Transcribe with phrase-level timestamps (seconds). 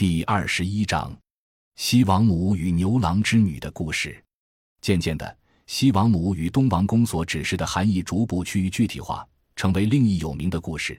[0.00, 1.14] 第二十一章，
[1.76, 4.24] 西王母与牛郎织女的故事。
[4.80, 10.98] 渐渐的，西王母与东王公所指示的含义逐步趋于具体化，成为另一有名的故事。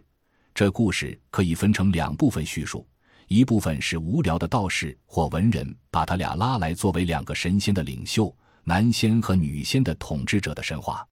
[0.53, 2.87] 这故事可以分成两部分叙述：
[3.27, 8.31] 一部分是无聊的道士或文人把他俩拉来作为两个神仙的领袖、
[8.63, 11.03] 男仙和女仙的统治者的神话；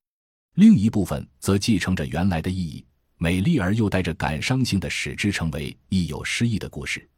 [0.54, 2.86] 另一部分则继承着原来的意义，
[3.16, 7.09] 美丽而又带着感伤性的使之成为亦有诗意的故事。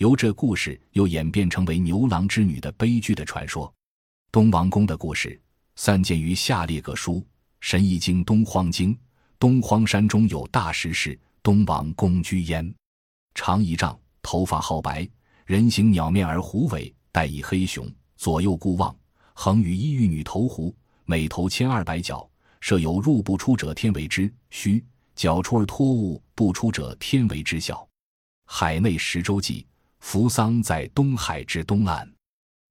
[0.00, 3.70] 由这故事又演变成为牛郎织女的悲剧的传说。
[4.32, 5.38] 东王公的故事
[5.76, 7.16] 散见于下列各书：
[7.60, 8.94] 《神异经》《东荒经》。
[9.38, 12.74] 东荒山中有大石室，东王公居焉，
[13.34, 15.06] 长一丈，头发皓白，
[15.44, 17.86] 人形鸟面而虎尾，带一黑熊，
[18.16, 18.96] 左右顾望，
[19.34, 22.26] 横与一玉女头壶，每头千二百角，
[22.62, 24.82] 设有入不出者天为之虚，
[25.14, 27.86] 角出而脱物不出者天为之小。
[28.46, 29.66] 海内十洲际。
[30.00, 32.10] 扶桑在东海之东岸，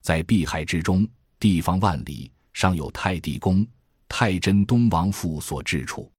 [0.02, 1.08] 在碧海之中，
[1.40, 3.66] 地方万里，上有太帝宫，
[4.08, 6.12] 太真东王父所治处。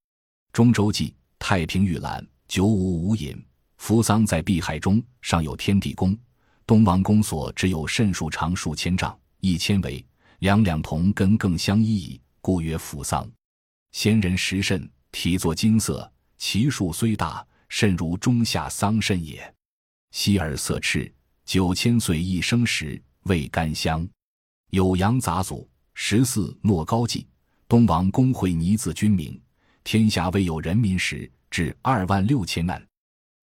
[0.51, 3.39] 中州记太平御览，九五五引。
[3.77, 6.17] 扶桑在碧海中，上有天地宫，
[6.65, 10.03] 东王宫所只有甚数长数千丈，一千围，
[10.39, 13.29] 两两同根更相依矣，故曰扶桑。
[13.91, 19.53] 仙人石甚，体作金色，其数虽大，甚如中下桑葚也。
[20.11, 21.11] 希尔色赤，
[21.45, 24.07] 九千岁一生时，味甘香。
[24.71, 27.27] 有阳杂祖，十四诺高记。
[27.67, 29.41] 东王公会尼字君名，
[29.83, 32.85] 天下未有人民时，至二万六千难。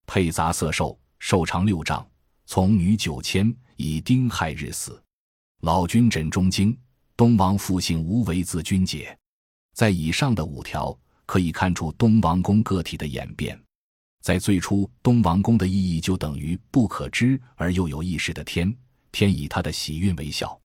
[0.07, 2.07] 配杂色兽，寿长六丈，
[2.45, 5.03] 从女九千，以丁亥日死。
[5.63, 6.79] 老君枕中经，
[7.17, 9.19] 东王复姓无为字君解。
[9.75, 13.59] 在以上的五条，可以看出东王公个体的演变。
[14.29, 18.71] 在最初，东王公的意义就等于不可知而又有意识的天。
[19.11, 20.61] 天以他的喜运为笑，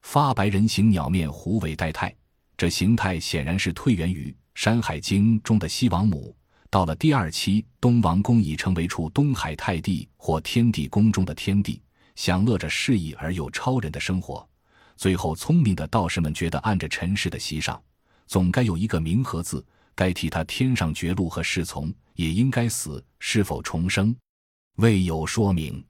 [0.00, 2.16] 发白人形鸟面虎尾待泰。
[2.56, 6.34] 这形态显然是退源于《山海经》中的西王母。
[6.70, 11.82] 到了第二期，东王公已成为处东海太帝或天地宫中的天帝，
[12.16, 14.48] 享乐着适宜而又超人的生活。
[14.96, 17.78] 最后，聪明的道士们觉得，按着尘世的习上，
[18.26, 19.62] 总该有一个冥和字。
[19.94, 24.14] 该替他天上绝路和侍从，也应该死，是否重生，
[24.76, 25.84] 未有说明。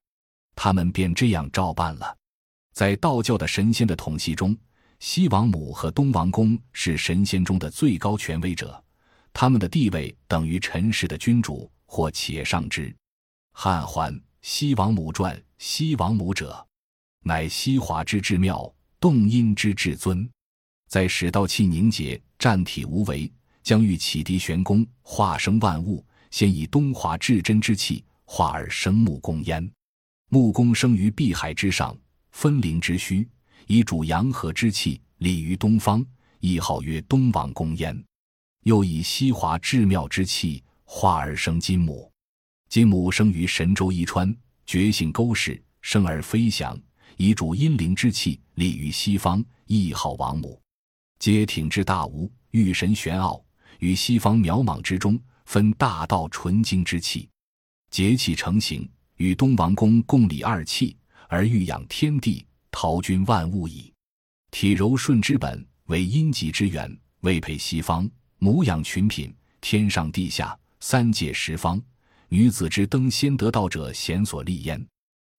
[0.55, 2.17] 他们便这样照办了。
[2.73, 4.57] 在道教的神仙的统系中，
[4.99, 8.83] 西王母和东王公是神仙中的最高权威者，
[9.33, 12.95] 他们的地位等于尘世的君主，或且上之。
[13.53, 16.67] 汉桓《西王母传》：西王母者，
[17.25, 20.29] 乃西华之至妙，动阴之至尊。
[20.89, 23.31] 在始道气凝结，战体无为。
[23.63, 29.71] 将欲启迪玄功，化生万物，先以东华至真之气化而生木公焉。
[30.31, 31.97] 木公生于碧海之上，
[32.31, 33.29] 分灵之虚，
[33.67, 36.05] 以主阳和之气，立于东方，
[36.41, 38.03] 亦号曰东王公焉。
[38.65, 42.11] 又以西华至妙之气化而生金母。
[42.71, 44.35] 金母生于神州伊川，
[44.65, 46.81] 觉性勾氏，生而飞翔，
[47.19, 50.59] 以主阴灵之气，立于西方，亦号王母。
[51.19, 53.45] 皆挺之大无，玉神玄奥。
[53.81, 55.21] 于西方渺茫之中，
[55.53, 57.29] 分大道纯精之气，
[57.91, 60.97] 节气成形，与东王公共理二气，
[61.29, 63.93] 而欲养天地，陶君万物矣。
[64.51, 69.31] 体柔顺之本，为阴极之源，为配西方，母养群品，
[69.61, 71.79] 天上地下三界十方，
[72.31, 74.83] 女子之登仙得道者，贤所立焉。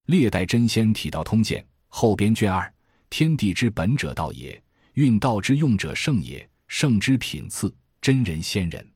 [0.06, 2.72] 列代真仙体道通鉴后编卷二：
[3.10, 4.64] 天地之本者道也，
[4.94, 7.76] 运道之用者圣也，圣之品次。
[8.00, 8.93] 真人仙人，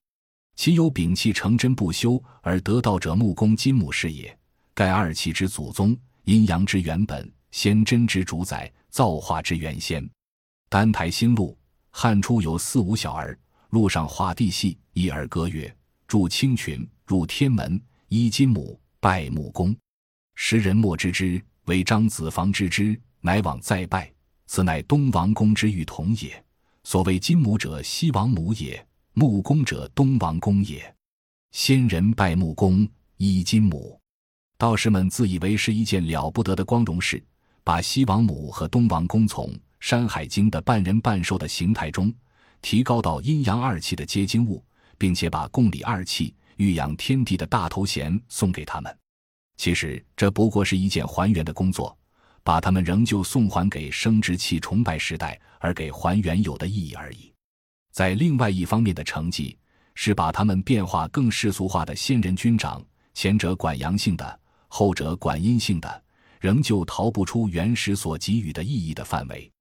[0.57, 4.35] 其有摒弃成真不休而得道者，木公金母是也。
[4.73, 10.07] 盖二气之祖宗，阴阳之原本，仙真之主宰，造化之原先。
[10.67, 11.55] 丹台星路，
[11.91, 13.37] 汉初有四五小儿，
[13.69, 15.73] 路上画地系，一而歌曰
[16.07, 19.75] ：“筑青群，入天门，依金母，拜木公。”
[20.33, 24.11] 时人莫知之，为张子房知之，乃往再拜。
[24.47, 26.43] 此乃东王公之玉童也。
[26.83, 28.86] 所谓金母者，西王母也。
[29.19, 30.95] 木公者，东王公也。
[31.49, 32.87] 先人拜木公，
[33.17, 33.99] 依金母。
[34.59, 37.25] 道士们自以为是一件了不得的光荣事，
[37.63, 39.47] 把西王母和东王公从
[39.79, 42.13] 《山海经》的半人半兽的形态中，
[42.61, 44.63] 提高到阴阳二气的结晶物，
[44.99, 48.97] 并且把共理二气、育养天地的大头衔送给他们。
[49.57, 51.97] 其实这不过是一件还原的工作，
[52.43, 57.33] 把他们仍旧送还给生殖器崇拜时代，而给还原有的意义而已。
[57.97, 59.57] 在另外一方面的成绩
[59.95, 62.79] 是把他们变化更世俗化的仙人军长，
[63.15, 66.03] 前者管阳性的，后者管阴性的，
[66.39, 69.51] 仍旧逃不出原始所给予的意义的范围。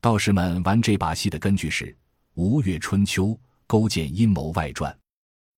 [0.00, 1.86] 道士们玩这把戏的根据是
[2.34, 3.26] 《吴越春秋》
[3.66, 4.96] 勾践阴谋外传，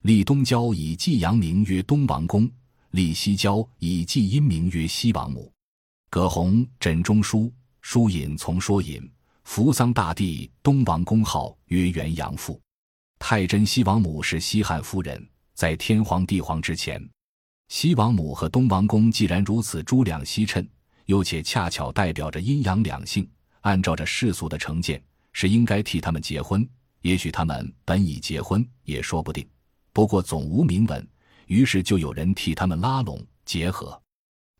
[0.05, 2.51] 立东郊以祭阳明曰东王公，
[2.93, 5.53] 立西郊以祭阴明曰西王母。
[6.09, 7.53] 葛洪枕中书，
[7.83, 9.07] 书引从说引，
[9.55, 12.59] 扶桑大帝东王公号曰元阳父。
[13.19, 17.07] 太真西王母是西汉夫人，在天皇地皇之前。
[17.69, 20.67] 西王母和东王公既然如此珠两西衬，
[21.05, 25.05] 又且恰巧代表着阴阳两性，按照着世俗的成见，
[25.35, 26.67] 是应该替他们结婚。
[27.03, 29.47] 也许他们本已结婚，也说不定。
[29.93, 31.07] 不过总无明文，
[31.47, 34.01] 于是就有人替他们拉拢结合。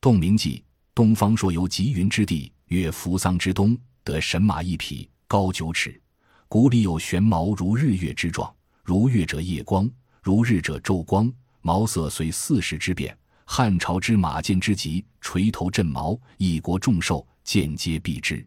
[0.03, 0.63] 洞明记，
[0.95, 6.01] 东方朔游极云之地，曰扶桑之东，得神马一匹，高九尺，
[6.49, 9.91] 骨里有玄毛，如日月之状，如月者夜光，
[10.23, 11.33] 如日者昼光。
[11.61, 18.45] 毛色随四时之变，汉朝之马见之极，垂头振毛，一国众兽见皆避之。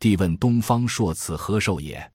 [0.00, 2.10] 帝问东方朔此何兽也？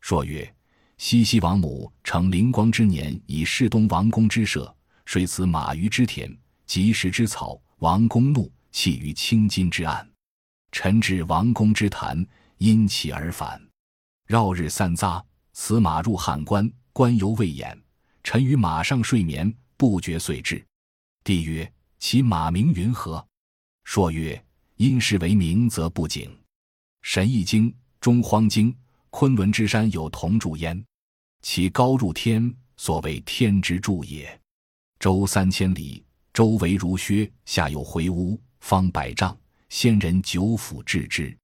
[0.00, 0.54] 朔曰：
[0.98, 4.74] 西西王母承灵光之年，以示东王公之舍，
[5.06, 6.30] 水此马鱼之田，
[6.66, 7.58] 及时之草。
[7.78, 10.06] 王公怒，弃于青金之岸。
[10.72, 12.26] 臣至王公之坛，
[12.58, 13.60] 因其而返。
[14.26, 15.22] 绕日三匝，
[15.52, 17.80] 此马入汉关，关犹未掩。
[18.22, 19.54] 臣于马上睡眠。
[19.78, 20.60] 不觉遂至，
[21.22, 23.24] 帝曰：“其马名云何？”
[23.86, 24.44] 朔曰
[24.74, 26.36] ：“因是为名，则不警。”
[27.00, 28.76] 神异经、中荒经，
[29.10, 30.84] 昆仑之山有铜柱焉，
[31.42, 34.40] 其高入天，所谓天之柱也。
[34.98, 39.38] 周三千里，周围如薛，下有回屋，方百丈，
[39.68, 41.36] 仙人九府治之。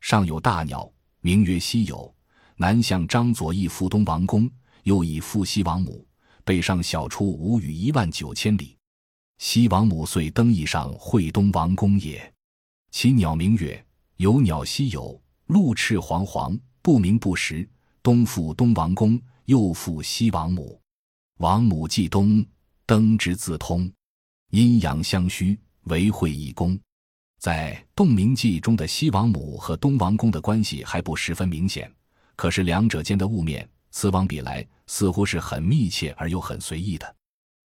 [0.00, 0.90] 上有大鸟，
[1.20, 2.14] 名曰西有，
[2.56, 4.50] 南向张左翼复东王宫，
[4.82, 6.06] 又以复西王母。
[6.44, 8.76] 背上小出五与一万九千里，
[9.38, 12.32] 西王母遂登翼上会东王公也。
[12.90, 13.82] 其鸟名曰
[14.16, 17.66] 有鸟西有，鹿翅黄黄，不鸣不食。
[18.02, 20.78] 东复东王公，又复西王母。
[21.38, 22.44] 王母既东，
[22.84, 23.90] 登之自通，
[24.50, 26.78] 阴阳相虚，为会一公。
[27.44, 31.92] 在《洞明记》中的西王母和东王公的关系还不十分明显，
[32.36, 33.68] 可是两者间的雾面。
[33.90, 37.14] 此往彼来，似乎是很密切而又很随意的，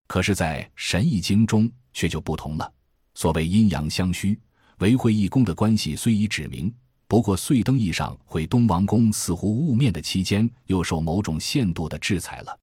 [0.08, 2.72] 可是，在《神异经》中却就不同了。
[3.14, 4.36] 所谓阴阳相虚，
[4.78, 6.74] 为会义公的关系虽已指明，
[7.06, 12.58] 不过岁登义上会东王公似乎雾面的期间，又受某种限度的制裁了。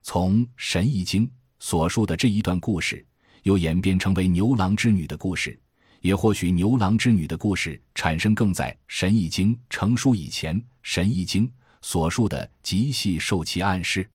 [0.00, 1.26] 从《神异经》
[1.58, 3.06] 所述的这一段故事，
[3.42, 5.60] 又演变成为牛郎织女的故事，
[6.04, 11.48] 也或许牛郎织女的故事产生更在《神异经》成书以前，《神异经》。
[11.80, 14.06] 所述的极细受其暗示，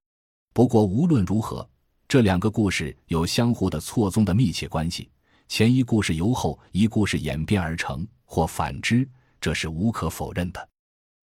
[0.54, 1.68] 不过无论如何，
[2.08, 5.10] 这两个故事有相互的错综的密切关系。
[5.48, 9.08] 前一故事由后一故事演变而成，或反之，
[9.42, 10.70] 这是无可否认的。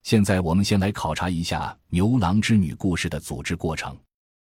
[0.02, 3.96] 现在我们先来考察一下牛郎织女故事的组织过程。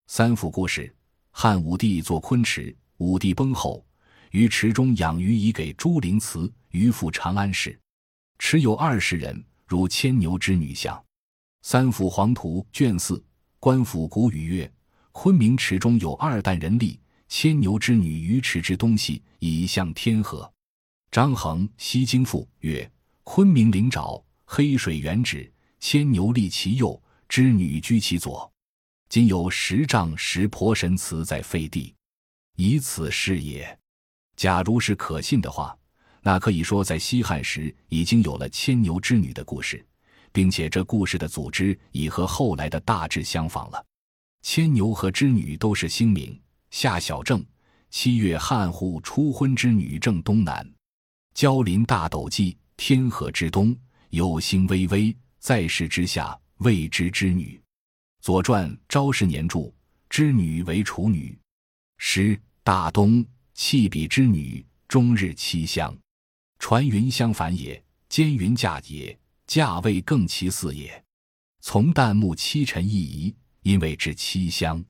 [0.09, 0.95] 三府故事：
[1.31, 3.83] 汉武帝作昆池，武帝崩后，
[4.33, 7.79] 于池中养鱼以给朱灵祠，鱼赴长安市。
[8.39, 11.03] 池有二十人，如牵牛织女像。
[11.61, 13.23] 三府黄图卷四，
[13.61, 14.73] 官府古语曰
[15.13, 16.99] ：“昆明池中有二旦人力，
[17.29, 20.51] 牵牛织女于池之东西，以向天河。”
[21.13, 22.91] 张衡《西京赋》曰
[23.25, 28.51] ：“昆明灵沼，黑水原止，牵牛立其右，织女居其左。
[29.11, 31.95] 今有十丈石婆神祠在废地，
[32.57, 33.79] 以此是也。”
[34.43, 35.79] 假如是可信的话，
[36.21, 39.87] 那可以说在西汉时已经有了牵牛织女的故事。
[40.33, 43.87] 并且这故事的组织已和后来的大致相仿了。
[44.43, 46.37] 牵牛和织女都是星名。
[46.73, 47.45] 夏小正，
[47.89, 50.69] 七月汉户初婚之女正东南，
[51.35, 53.77] 交临大斗际，天河之东，
[54.09, 57.63] 有星微微，在世之下，谓之织女。
[58.21, 59.73] 左传昭十年注：
[60.11, 61.39] 织女为处女。
[61.99, 65.97] 诗大东，弃彼之女，终日栖香。
[66.59, 69.19] 传云相反也，兼云嫁也。
[69.47, 71.05] 价位更其四也。
[71.61, 74.83] 从旦暮七辰一移，因为至七乡。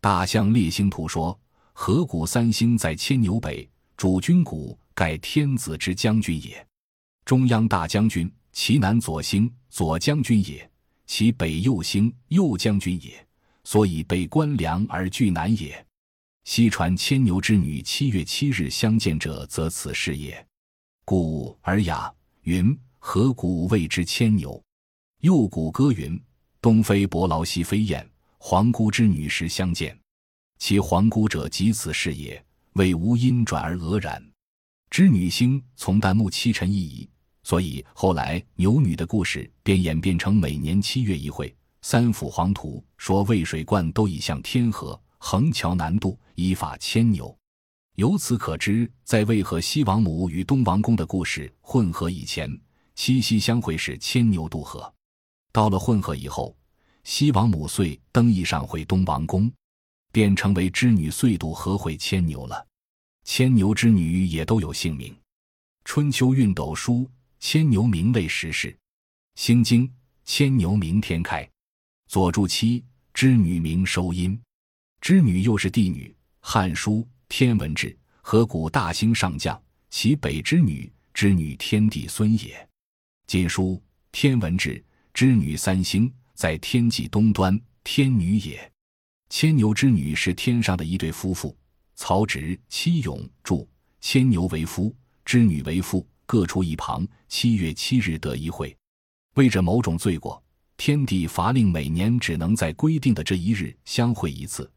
[0.00, 1.38] 大象列星图说，
[1.72, 6.66] 河谷三星在牵牛北，主军谷，盖天子之将军也。
[7.24, 10.66] 中央大将军，其南左星，左将军也；
[11.04, 13.26] 其北右星，右将军也。
[13.64, 15.84] 所以北关梁而据南也。
[16.50, 20.46] 西传牵牛之女七月七日相见者，则此事也。
[21.04, 22.06] 故《尔雅》
[22.44, 22.74] 云。
[22.98, 24.58] 河谷谓之牵牛，
[25.20, 26.18] 又古歌云
[26.62, 29.94] ：“东非伯劳西飞燕，皇姑之女时相见。
[30.58, 32.42] 其皇姑者，即此事也。
[32.72, 34.18] 为无因转而俄然。
[34.88, 37.06] 织女星从旦暮七辰一矣，
[37.42, 41.54] 所以后来牛女的故事便演变成每年七月一会。
[41.82, 47.36] 三府黄图说渭水灌都已向天河，横桥难渡，依法牵牛。
[47.96, 52.48] 由此可知，在渭河西王母与东王公的故事混合以前，
[52.94, 54.88] 七夕相会是牵牛渡河；
[55.50, 56.56] 到了混合以后，
[57.02, 59.50] 西王母遂登驿上会东王公，
[60.12, 62.64] 便成为织女遂渡河会牵牛了。
[63.24, 65.12] 牵牛织女也都有姓名，
[65.84, 66.98] 《春秋运斗书》
[67.40, 68.70] 牵牛名为时氏，
[69.34, 69.88] 《星经》
[70.24, 71.44] 牵牛名天开，
[72.06, 74.40] 《左注七织女名收音，
[75.00, 76.08] 织女又是帝女，
[76.50, 77.00] 《汉书》。
[77.28, 82.66] 天文志，河谷大兴上将，其北之女，织女天帝孙也。
[83.26, 83.78] 晋书
[84.12, 88.72] 天文志，织女三星，在天际东端，天女也。
[89.28, 91.54] 牵牛织女是天上的一对夫妇。
[91.96, 93.68] 曹植七咏注：
[94.00, 97.06] 牵牛为夫，织女为妇，各处一旁。
[97.28, 98.74] 七月七日得一会，
[99.34, 100.42] 为着某种罪过，
[100.78, 104.72] 天帝罚令每年只能在规定的这一日相会一次。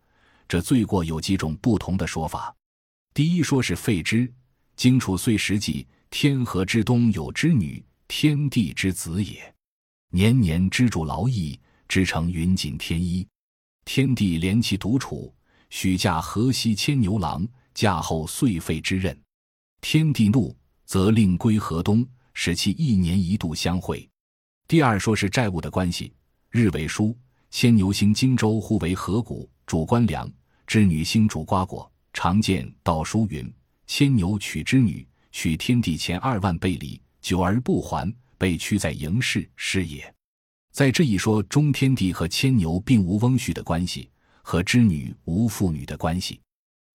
[0.52, 2.54] 这罪过有几种不同的说法。
[3.14, 4.30] 第一说是废之，
[4.76, 9.56] 荆楚岁时记，天河之东有织女，天地之子也，
[10.10, 13.26] 年年织主劳役，织成云锦天衣。
[13.86, 15.34] 天帝怜其独处，
[15.70, 19.18] 许嫁河西牵牛郎，嫁后遂废之任。
[19.80, 20.54] 天帝怒，
[20.84, 24.06] 则令归河东，使其一年一度相会。
[24.68, 26.12] 第二说是债务的关系。
[26.50, 27.18] 日为书，
[27.52, 30.30] 牵牛星荆州互为河谷，主官粮。
[30.72, 33.54] 织女星主瓜果，常见道书云
[33.88, 40.16] ：“牵牛取织女，取天地前二万倍礼，久而不还，被屈在营室，是也。”
[40.72, 44.10] 在这一说中，天地和牵牛并无翁婿的关系，
[44.44, 46.40] 和织女无父女的关系。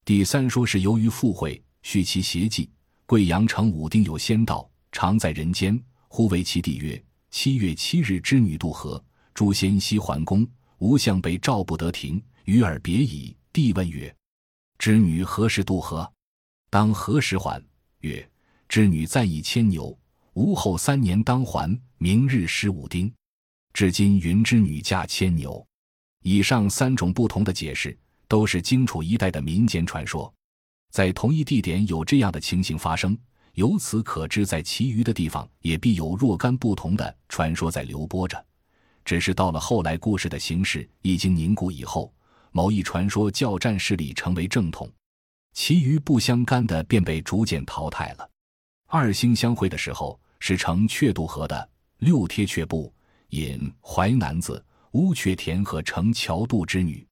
[0.06, 2.70] 第三说是由于附会，续其邪迹。
[3.04, 5.78] 贵阳城武丁有仙道，常在人间，
[6.08, 9.04] 忽为其帝曰：“七月七日，织女渡河，
[9.34, 14.14] 诸仙西还宫，吾相被召不得庭，与尔别矣。”帝问曰
[14.76, 16.12] ：“织女何时渡河？
[16.68, 17.58] 当何时还？”
[18.00, 18.30] 曰
[18.68, 19.98] ：“织女暂以牵牛，
[20.34, 21.74] 吾后三年当还。
[21.96, 23.10] 明日十五丁。
[23.72, 25.66] 至今云织女驾牵牛。”
[26.22, 27.96] 以上三种不同的解释，
[28.28, 30.30] 都是荆楚一带的民间传说。
[30.92, 33.16] 在同一地点有这样的情形发生，
[33.54, 38.46] 由此可知，在其余的地方也必有若干不同的传说在流播着。
[39.02, 42.12] 只是到了后来，故事的形式已经凝固以后。
[42.56, 44.90] 某一传说教战势力成为正统，
[45.52, 48.26] 其余不相干的便被逐渐淘汰了。
[48.86, 52.90] 二星相会的时候是乘却渡河的六贴却步
[53.28, 57.06] 引淮南子乌鹊田和乘桥渡之女，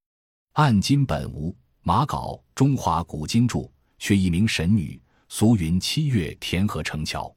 [0.52, 4.98] 按金本无马稿中华古今注却一名神女，
[5.28, 7.30] 俗云七月田河成桥，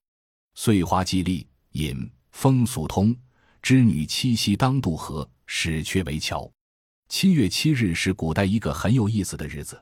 [0.56, 3.14] 岁花季历引风俗通
[3.62, 6.50] 织女七夕当渡河，使却为桥。
[7.10, 9.82] 七月七日是古代一个很有意思的日子，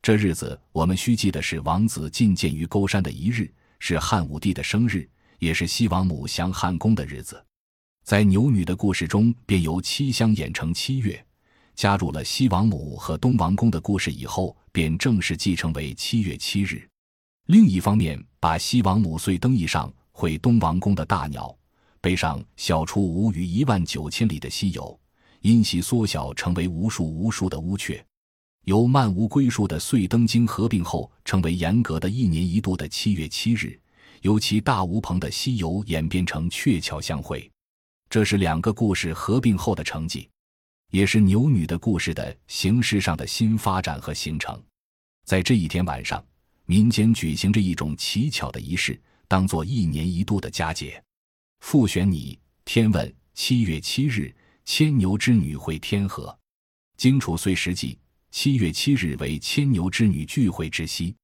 [0.00, 5.06] 这日子我们需记得是王子觐见于沟山的一日，是汉武帝的生日，
[5.38, 7.44] 也是西王母降汉宫的日子。
[8.04, 11.22] 在牛女的故事中，便由七相演成七月，
[11.74, 16.88] 加入了西王母和东王公的故事以后，便正式继承为七月七日。
[17.46, 21.54] 另一方面，把西王母遂登驿上会东王公的大鸟，
[22.00, 24.98] 背上小出无于一万九千里的西游。
[25.42, 28.00] 因其缩小，成为无数无数的乌鹊，
[28.64, 33.76] 由漫无归宿的岁登经合并后，成为严格的一年一度的七月七日，
[34.20, 37.50] 由其大无朋的西游演变成鹊桥相会，
[38.08, 40.28] 这是两个故事合并后的成绩，
[40.92, 44.62] 也是牛女的故事的形式上的新发展和形成。
[45.24, 46.24] 在这一天晚上，
[46.66, 48.96] 民间举行着一种奇巧的仪式，
[49.26, 51.02] 当做一年一度的佳节。
[51.62, 54.32] 复选拟天问七月七日。
[54.64, 56.36] 牵牛织女会天河，
[56.96, 57.98] 荆楚岁时记
[58.30, 61.14] 七月七日为牵牛织女聚会之夕，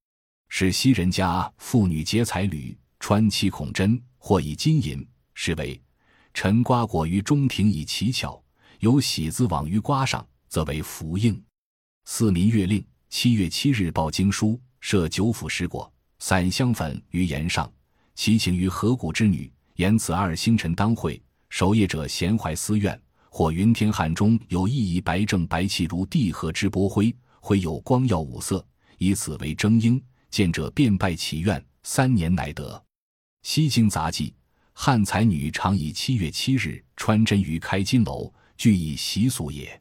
[0.49, 5.80] 是昔人家妇女结彩缕，穿七孔针，或以金银，是为
[6.35, 8.42] 陈瓜果于中庭以奇巧，
[8.80, 11.40] 有喜字网于瓜上，则为福应。
[12.04, 17.73] 四民月令七月七日报经书，设九府十果，散香粉于岩上，
[18.14, 23.00] 祈请于河谷之女，言此二星辰当会，守夜者闲怀私怨。
[23.38, 28.66] 或云天汉中有一仪白正白气如地河之波辉，辉有光耀五色，
[28.97, 32.85] 以此为征英，见者便拜祈愿，三年乃得。
[33.42, 34.35] 西京杂记，
[34.73, 39.80] 汉才女常以七月七日穿针于开金楼，俱以习俗也。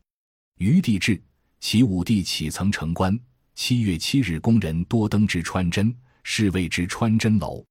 [0.59, 1.19] 余帝志，
[1.59, 3.19] 其武帝启曾成官，
[3.55, 7.65] 七月七日宫人多登之穿针，是谓之穿针楼。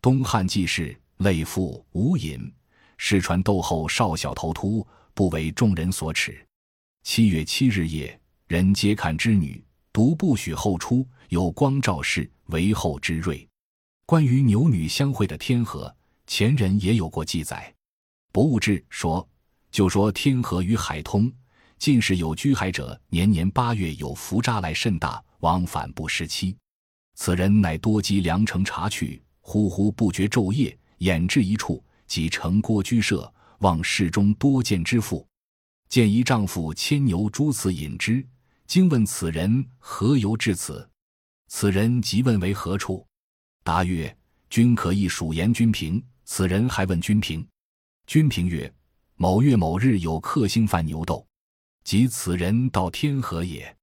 [0.00, 2.50] 东汉纪事类赋无隐，
[2.96, 6.46] 世传窦后少小头秃，不为众人所耻。
[7.02, 11.08] 七月七日夜，人皆看织女，独不许后出。
[11.30, 13.48] 有光照室为后之瑞。
[14.04, 15.92] 关于牛女相会的天河，
[16.26, 17.74] 前人也有过记载。
[18.30, 19.26] 博物志说，
[19.72, 21.32] 就说天河与海通，
[21.78, 26.54] 近时有居海者，年年八月有浮渣来甚大，往返不失期。
[27.14, 35.26] 此人乃多积良城茶去，呼呼不觉昼夜，掩至一处，即成郭居舍，望世中多见之妇。
[35.88, 38.26] 见一丈夫牵牛诸此饮之，
[38.66, 40.88] 惊问此人何由至此？
[41.48, 43.06] 此人即问为何处？
[43.62, 44.16] 答曰
[44.50, 47.46] ：“君可亦属言君平。”此人还问君平，
[48.08, 48.74] 君平曰
[49.14, 51.24] ：“某月某日有客兴犯牛斗，
[51.84, 53.76] 即此人到天河也。”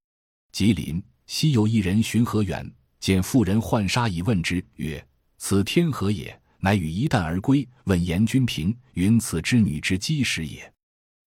[0.52, 5.02] 吉林西有一人寻河远，见妇人浣纱，以问之曰
[5.38, 7.68] ：“此天河也。”乃与一旦而归。
[7.84, 10.72] 问严君平，云：“此织女之基石也。”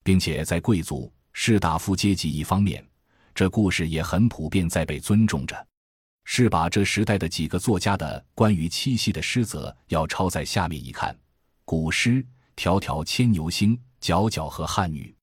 [0.03, 2.83] 并且在贵族士大夫阶级一方面，
[3.35, 5.67] 这故事也很普遍，在被尊重着。
[6.25, 11.15] 是把这时代的几个作家的关于七夕的诗则要抄在下面一看：
[11.65, 12.25] 古诗
[12.57, 15.15] “迢迢牵牛星，皎皎河汉女。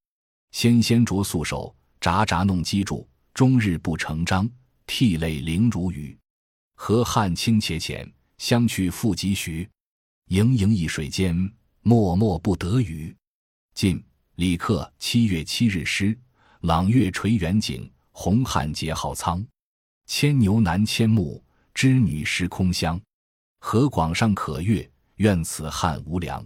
[0.53, 3.05] 纤纤擢素手，札札弄机杼。
[3.35, 4.49] 终日不成章，
[4.87, 6.17] 涕泪零如雨。
[6.77, 9.69] 河汉清且浅，相去复几许？
[10.35, 11.33] 盈盈一水间，
[11.83, 13.15] 脉脉不得语。
[13.73, 14.03] 晋
[14.35, 16.19] 李克七月七日诗：
[16.63, 19.47] 朗月垂远景，红汉结浩苍。
[20.07, 21.41] 牵牛南牵木，
[21.73, 23.01] 织女失空箱。
[23.61, 26.45] 河广上可月，愿此汉无良。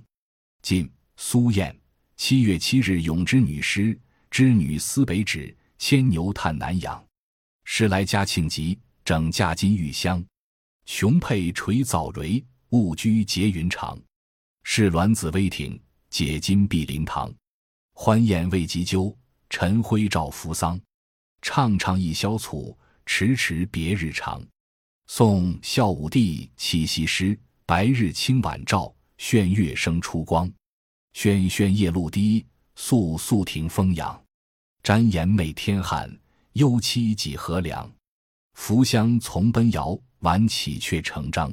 [0.60, 1.74] 晋苏燕
[2.14, 3.98] 七月七日咏织女诗：
[4.30, 7.02] 织女思北指，牵牛叹南阳。
[7.64, 10.22] 时来嘉庆吉，整驾金玉香。
[10.84, 13.98] 琼佩垂藻蕤，雾居结云长。
[14.62, 17.32] 是鸾子微挺，解金碧灵堂。
[17.92, 19.16] 欢宴未及究，
[19.50, 20.80] 晨晖照扶桑。
[21.42, 22.76] 畅畅一宵促。
[23.10, 24.46] 迟迟别日长，
[25.06, 30.52] 宋孝武帝七夕诗：白日清晚照，炫月生初光。
[31.14, 32.44] 轩轩夜露滴，
[32.76, 34.22] 肃肃庭风扬。
[34.82, 36.14] 瞻颜媚天汉，
[36.52, 37.90] 幽期几何凉。
[38.52, 41.50] 扶香从奔摇，挽起却成章。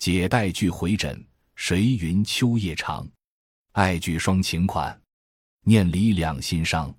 [0.00, 1.22] 解带俱回枕，
[1.56, 3.06] 谁云秋夜长？
[3.72, 4.98] 爱具双情款，
[5.62, 6.90] 念离两心伤。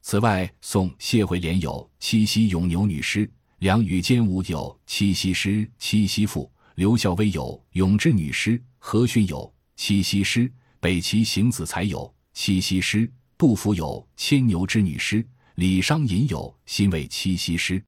[0.00, 3.26] 此外，宋谢惠莲有《七夕咏牛女诗》，
[3.58, 9.38] 梁羽坚武有《七夕诗》《七夕赋》，刘孝威有《咏织女诗》，何逊有
[9.74, 11.98] 《七夕诗》，北齐邢子才有
[12.32, 15.20] 《七夕诗》，杜甫有《牵牛织女诗》，
[15.56, 17.80] 李商隐有《新为七夕诗》。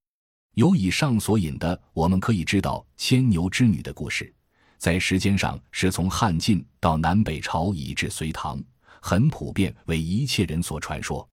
[0.55, 4.35] 由以上所引的，我们可以知道，牵牛织女的故事，
[4.79, 8.63] 在时间上是从汉晋到南北朝，以至隋唐，
[9.01, 11.29] 很普遍，为一切人所传说。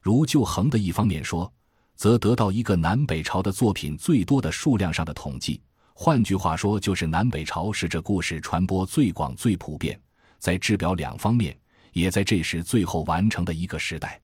[0.00, 1.52] 如就横的一方面说，
[1.96, 5.60] 则得到一个南北朝的作品最多的数量上的统计。
[5.92, 10.00] 换句话说，就是南北朝是这故事传播最广、最普遍，
[10.38, 11.56] 在制表两方面，
[11.92, 14.20] 也在这时最后完成的一个时代。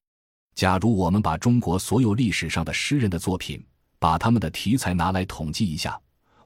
[0.54, 3.64] 假如我们把中国所有历史上的诗人的作品，
[3.98, 5.98] 把他们的题材拿来统计一下，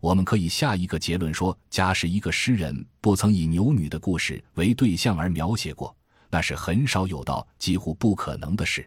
[0.05, 5.97] 我们可以下一个结论说：假使一个诗人不曾以牛女的故事为对象而描写过，
[6.29, 8.87] 那是很少有到几乎不可能的事。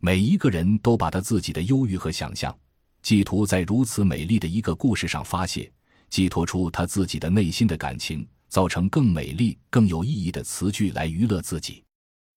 [0.00, 2.58] 每一个人都把他自己的忧郁和想象，
[3.02, 5.70] 寄托在如此美丽的一个故事上发泄，
[6.08, 11.84] 寄托出他自己的内心的感情，造成更美丽、更有意义的词句来娱乐自己。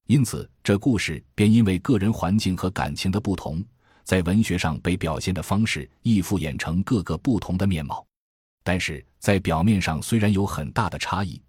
[0.08, 3.63] 因此，这故事便因为个人环境和感情的不同，
[4.03, 8.05] 在文学上被表现的方式亦复演成各个不同的面貌。
[8.63, 11.41] 但是在表面上虽然有很大的差异，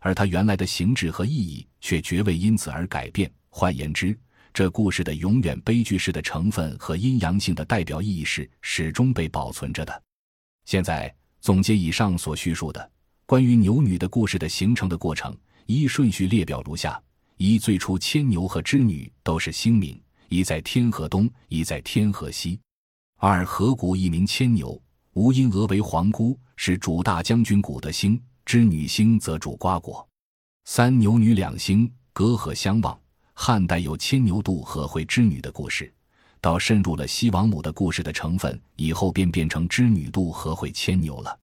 [0.00, 3.30] 而它原来的形制和意义却绝未因此而改变。
[3.48, 4.16] 换言之，
[4.52, 10.02] 这故事的永远悲剧式的成分和阴阳性的代表意义是始终被保存着的。
[10.64, 12.90] 现在总结以上所叙述的
[13.24, 17.00] 关于牛女的故事的形成的过程，依顺序列表如下：
[17.36, 22.58] 一、最初牵牛和织女都是星名，一在天河东，一在天河西；
[23.16, 24.80] 二、河谷一名牵牛，
[25.12, 30.04] 吴因娥为皇姑，是主大将军谷的星；织女星则主瓜果；
[30.64, 32.98] 三、牛女两星，隔河相望。
[33.32, 35.90] 汉代有牵牛渡河会织女的故事，
[36.40, 41.38] 到渗入了西王母的故事的成分以后，便变成织女渡河会牵牛了。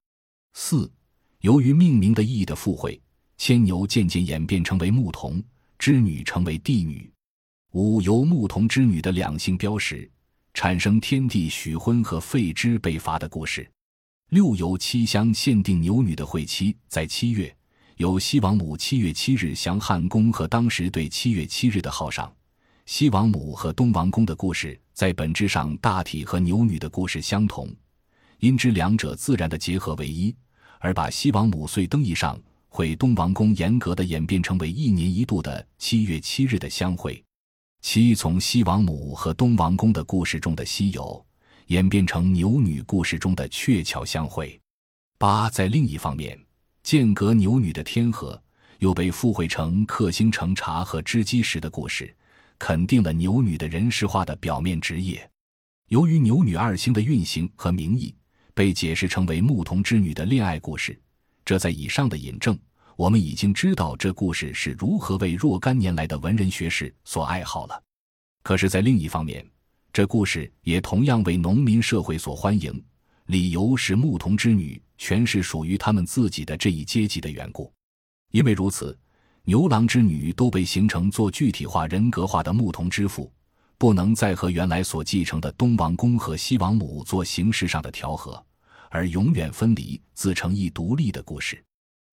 [0.54, 0.92] 四，
[1.40, 3.02] 由于命名的意义的附会，
[3.38, 5.42] 牵牛渐渐演变成为牧童，
[5.80, 7.10] 织女成为帝女。
[7.72, 10.12] 五，由牧童织女的两性标识，
[10.54, 13.66] 产生天帝许婚和废织被罚的故事。
[14.30, 17.56] 六游七乡限定牛女的会期在七月，
[17.98, 22.30] 由西王母七月七日降汉宫和当时对七月七日的号上。
[22.86, 27.74] 西王母和东王公的故事在本质上大体和牛女的故事相同，
[28.40, 30.36] 因之两者自然的结合为一，
[30.80, 37.24] 而把西王母岁登一上会东王公严格的演变成为一年一度的七月七日的相会。
[37.82, 41.26] 七从西王母和东王公的故事中的西游。
[41.68, 44.60] 演变成牛女故事中的鹊桥相会。
[45.18, 46.40] 八在另一方面，
[46.84, 48.42] 间隔牛女的天河
[48.80, 52.14] 又被附会成克星成茶和织机时的故事，
[52.60, 55.28] 肯定了牛女的人事化的表面职业。
[55.88, 58.14] 由于牛女二星的运行和名义
[58.54, 61.00] 被解释成为牧童织女的恋爱故事，
[61.46, 62.58] 这在以上的引证，
[62.96, 67.82] 我们已经知道这故事是如何为若干年来的文人学士所爱好了。
[68.44, 69.46] 可是，在另一方面，
[69.96, 72.84] 这故事也同样为农民社会所欢迎，
[73.28, 77.72] 理由是牧童之女全是属于他们自己的这一阶级的缘故。
[78.32, 79.00] 因为如此，
[79.46, 83.32] 牛郎织女都被形成做具体化、人格化的牧童之父，
[83.78, 88.46] 不能再和原来所继承的东王公和西王母做形式上的调和，
[88.90, 91.64] 而永远分离，自成一独立的故事。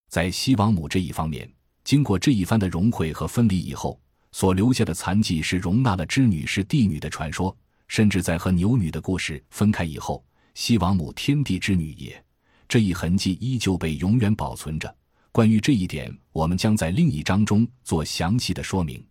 [0.09, 1.51] 在西王母这一方面，
[1.83, 3.99] 经过这一番的融汇和分离以后，
[4.31, 7.53] 所留下的残迹是容纳了织女是帝女的传说。
[7.87, 10.23] 甚至在和牛女的故事分开以后，
[10.55, 12.23] 西王母天地之女也，
[12.67, 14.95] 这一痕迹依旧被永远保存着。
[15.31, 19.03] 关于这一点，我们将在另一章中做详细的说明。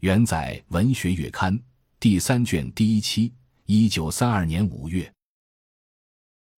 [0.00, 1.56] 原载《文学月刊》
[1.98, 3.32] 第三卷第一期，
[3.64, 5.10] 一九三二年五月。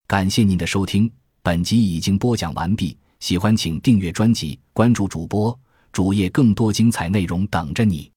[0.05, 2.97] 感谢您的收听，本集已经播讲完毕。
[3.19, 5.57] 喜欢请订阅专辑，关注主播
[5.91, 8.11] 主页，更多精彩内容等着你。